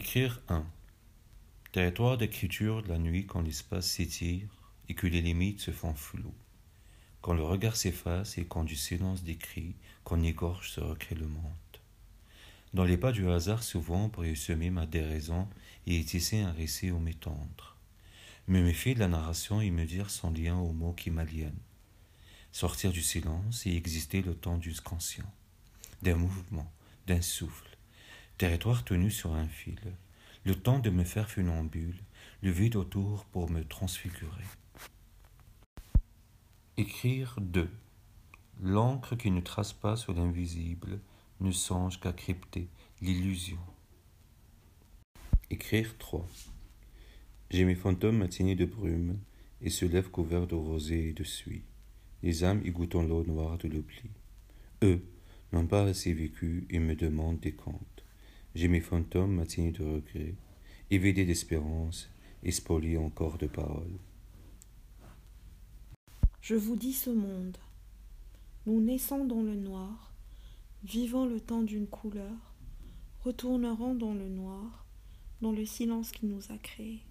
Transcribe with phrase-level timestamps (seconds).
[0.00, 0.64] Écrire 1.
[1.72, 4.48] Territoire d'écriture de la nuit quand l'espace s'étire
[4.88, 6.36] et que les limites se font floues.
[7.20, 9.74] Quand le regard s'efface et quand du silence d'écrit,
[10.04, 11.42] qu'on égorge se recrée le monde.
[12.74, 15.48] Dans les pas du hasard souvent pour y semer ma déraison
[15.88, 17.76] et y tisser un récit au m'étendre.
[18.46, 21.64] Me méfier de la narration et me dire sans lien aux mots qui m'aliènent.
[22.52, 25.30] Sortir du silence et exister le temps du conscient,
[26.02, 26.72] d'un mouvement,
[27.08, 27.77] d'un souffle,
[28.38, 29.80] territoire tenu sur un fil,
[30.44, 31.96] le temps de me faire funambule,
[32.40, 34.44] le vide autour pour me transfigurer.
[36.76, 37.68] Écrire 2.
[38.62, 41.00] L'encre qui ne trace pas sur l'invisible
[41.40, 42.68] ne songe qu'à crypter
[43.02, 43.58] l'illusion.
[45.50, 46.24] Écrire 3.
[47.50, 49.18] J'ai mes fantômes matinés de brume
[49.62, 51.64] et se lèvent couverts de rosée et de suie,
[52.22, 54.10] les âmes y goûtant l'eau noire de l'oubli.
[54.84, 55.02] Eux
[55.52, 57.97] n'ont pas assez vécu et me demandent des comptes.
[58.54, 60.34] J'ai mes fantômes de regret,
[60.90, 62.10] évidés d'espérance
[62.42, 63.98] et encore de paroles.
[66.40, 67.58] Je vous dis ce monde.
[68.66, 70.12] Nous naissons dans le noir,
[70.84, 72.54] vivant le temps d'une couleur,
[73.20, 74.86] retournerons dans le noir,
[75.40, 77.02] dans le silence qui nous a créés.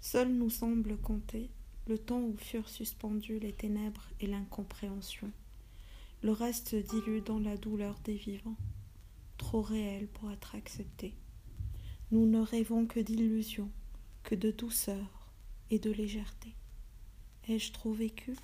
[0.00, 1.50] Seul nous semble compter
[1.86, 5.30] le temps où furent suspendues les ténèbres et l'incompréhension.
[6.22, 8.56] Le reste dilue dans la douleur des vivants,
[9.38, 11.14] trop réel pour être accepté.
[12.10, 13.70] Nous ne rêvons que d'illusions,
[14.22, 15.32] que de douceur
[15.70, 16.54] et de légèreté.
[17.48, 18.36] Ai-je trop vécu?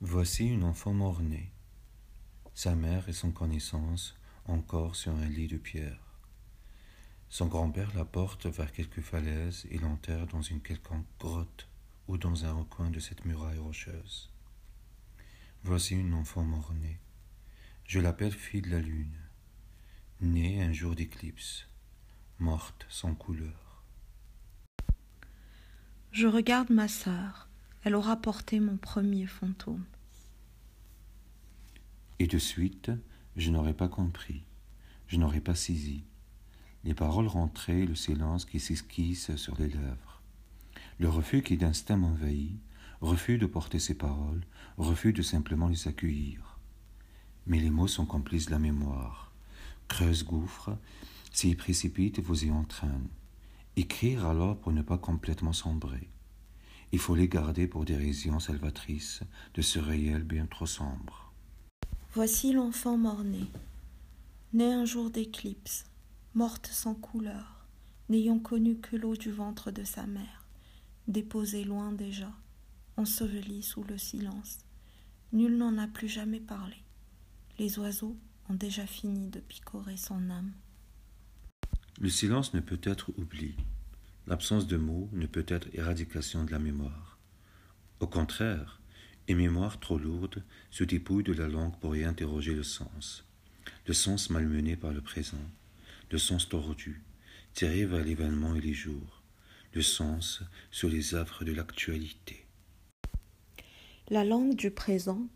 [0.00, 1.50] Voici une enfant mort-née,
[2.54, 6.00] sa mère et son connaissance encore sur un lit de pierre.
[7.28, 11.68] Son grand-père la porte vers quelque falaise et l'enterre dans une quelconque grotte
[12.08, 14.30] ou dans un recoin de cette muraille rocheuse.
[15.62, 16.98] Voici une enfant mort-née.
[17.84, 19.18] Je l'appelle fille de la lune,
[20.20, 21.66] née un jour d'éclipse,
[22.38, 23.84] morte sans couleur.
[26.12, 27.48] Je regarde ma sœur.
[27.84, 29.84] Elle aura porté mon premier fantôme.
[32.18, 32.92] Et de suite,
[33.36, 34.44] je n'aurais pas compris,
[35.08, 36.04] je n'aurais pas saisi.
[36.84, 40.22] Les paroles rentraient, le silence qui s'esquisse sur les lèvres.
[40.98, 42.60] Le refus qui d'instinct m'envahit,
[43.00, 44.44] refus de porter ces paroles,
[44.76, 46.51] refus de simplement les accueillir.
[47.46, 49.32] Mais les mots sont complices de la mémoire.
[49.88, 50.76] Creuse gouffre,
[51.32, 53.08] s'y précipite vous y entraîne.
[53.76, 56.08] Écrire alors pour ne pas complètement sombrer.
[56.92, 59.22] Il faut les garder pour des raisons salvatrices
[59.54, 61.32] de ce réel bien trop sombre.
[62.14, 63.46] Voici l'enfant mort-né,
[64.52, 65.84] né un jour d'éclipse,
[66.34, 67.66] morte sans couleur,
[68.10, 70.46] n'ayant connu que l'eau du ventre de sa mère,
[71.08, 72.30] déposée loin déjà,
[72.98, 74.58] ensevelie sous le silence.
[75.32, 76.76] Nul n'en a plus jamais parlé.
[77.62, 78.16] Les oiseaux
[78.48, 80.50] ont déjà fini de picorer son âme.
[82.00, 83.54] Le silence ne peut être oubli.
[84.26, 87.20] L'absence de mots ne peut être éradication de la mémoire.
[88.00, 88.80] Au contraire,
[89.28, 90.42] une mémoire trop lourde
[90.72, 93.24] se dépouille de la langue pour y interroger le sens.
[93.86, 95.46] Le sens malmené par le présent,
[96.10, 97.04] le sens tordu,
[97.54, 99.22] tiré vers l'événement et les jours,
[99.72, 100.42] le sens
[100.72, 102.44] sur les affres de l'actualité.
[104.08, 105.28] La langue du présent,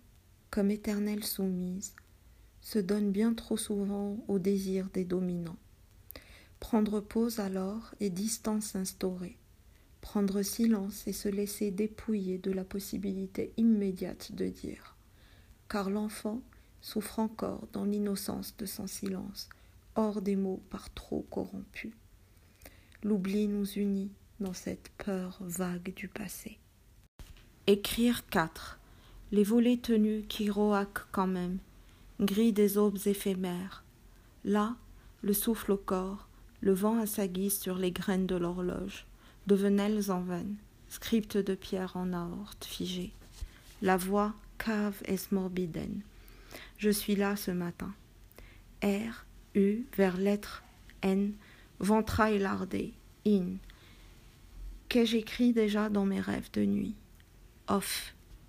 [0.50, 1.94] comme éternelle soumise,
[2.66, 5.59] se donne bien trop souvent au désir des dominants.
[6.59, 9.37] Prendre pause alors et distance instaurée.
[10.00, 14.97] Prendre silence et se laisser dépouiller de la possibilité immédiate de dire.
[15.69, 16.43] Car l'enfant
[16.81, 19.49] souffre encore dans l'innocence de son silence,
[19.94, 21.94] hors des mots par trop corrompus.
[23.05, 24.10] L'oubli nous unit
[24.41, 26.59] dans cette peur vague du passé.
[27.69, 28.81] Écrire 4.
[29.31, 31.60] Les volets tenus qui roaquent quand même,
[32.21, 33.84] gris des aubes éphémères.
[34.44, 34.77] Là,
[35.22, 36.28] le souffle au corps,
[36.60, 39.06] le vent à sa guise sur les graines de l'horloge,
[39.47, 40.56] devenelles en veine,
[40.88, 43.12] script de pierre en aorte figée.
[43.82, 46.00] La voix cave et morbiden.
[46.78, 47.94] Je suis là ce matin.
[48.82, 50.62] R, U, vers lettre
[51.03, 51.35] N,
[51.79, 52.94] ventrail lardé,
[53.26, 53.56] in.
[54.88, 56.94] Qu'ai-je écrit déjà dans mes rêves de nuit?
[57.69, 58.16] Off,